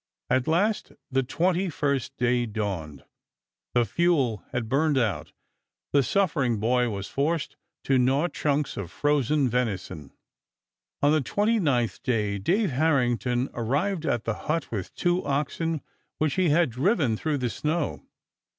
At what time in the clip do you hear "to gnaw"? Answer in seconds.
7.83-8.27